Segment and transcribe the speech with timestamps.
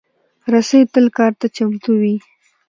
[0.51, 2.15] رسۍ تل کار ته چمتو وي.